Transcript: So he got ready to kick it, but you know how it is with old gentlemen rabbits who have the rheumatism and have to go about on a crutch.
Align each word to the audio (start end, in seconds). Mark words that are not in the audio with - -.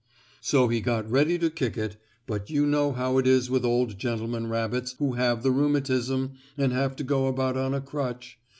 So 0.41 0.67
he 0.67 0.81
got 0.81 1.07
ready 1.07 1.37
to 1.37 1.51
kick 1.51 1.77
it, 1.77 1.95
but 2.25 2.49
you 2.49 2.65
know 2.65 2.91
how 2.91 3.19
it 3.19 3.27
is 3.27 3.51
with 3.51 3.63
old 3.63 3.99
gentlemen 3.99 4.47
rabbits 4.47 4.95
who 4.97 5.13
have 5.13 5.43
the 5.43 5.51
rheumatism 5.51 6.31
and 6.57 6.73
have 6.73 6.95
to 6.95 7.03
go 7.03 7.27
about 7.27 7.55
on 7.55 7.75
a 7.75 7.81
crutch. 7.81 8.39